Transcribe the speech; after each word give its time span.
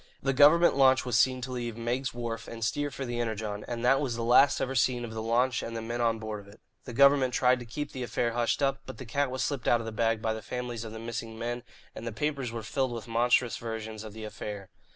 The 0.19 0.33
government 0.33 0.75
launch 0.75 1.05
was 1.05 1.15
seen 1.15 1.41
to 1.41 1.51
leave 1.51 1.77
Meigg's 1.77 2.11
Wharf 2.11 2.47
and 2.47 2.65
steer 2.65 2.89
for 2.89 3.05
the 3.05 3.19
Energon, 3.19 3.63
and 3.67 3.85
that 3.85 4.01
was 4.01 4.15
the 4.15 4.23
last 4.23 4.59
ever 4.59 4.73
seen 4.73 5.05
of 5.05 5.13
the 5.13 5.21
launch 5.21 5.61
and 5.61 5.77
the 5.77 5.81
men 5.83 6.01
on 6.01 6.17
board 6.17 6.39
of 6.39 6.47
it. 6.51 6.59
The 6.85 6.93
government 6.93 7.35
tried 7.35 7.59
to 7.59 7.67
keep 7.67 7.91
the 7.91 8.01
affair 8.01 8.31
hushed 8.31 8.63
up, 8.63 8.81
but 8.87 8.97
the 8.97 9.05
cat 9.05 9.29
was 9.29 9.43
slipped 9.43 9.67
out 9.67 9.79
of 9.79 9.85
the 9.85 9.91
bag 9.91 10.19
by 10.19 10.33
the 10.33 10.41
families 10.41 10.83
of 10.83 10.91
the 10.91 10.97
missing 10.97 11.37
men, 11.37 11.61
and 11.93 12.07
the 12.07 12.11
papers 12.11 12.51
were 12.51 12.63
filled 12.63 12.93
with 12.93 13.07
monstrous 13.07 13.57
versions 13.57 14.03
of 14.03 14.13
the 14.13 14.23
affair. 14.23 14.69